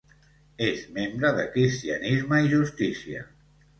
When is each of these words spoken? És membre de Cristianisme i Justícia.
És 0.67 0.79
membre 0.95 1.31
de 1.41 1.45
Cristianisme 1.57 2.43
i 2.47 2.51
Justícia. 2.55 3.23